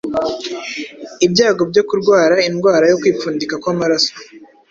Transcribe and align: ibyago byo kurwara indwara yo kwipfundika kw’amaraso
ibyago 1.25 1.63
byo 1.71 1.83
kurwara 1.89 2.35
indwara 2.49 2.85
yo 2.91 2.97
kwipfundika 3.01 3.55
kw’amaraso 3.61 4.13